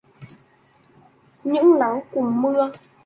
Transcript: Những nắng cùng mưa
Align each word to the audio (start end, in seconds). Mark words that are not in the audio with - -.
Những 1.43 1.79
nắng 1.79 1.99
cùng 2.11 2.41
mưa 2.41 2.71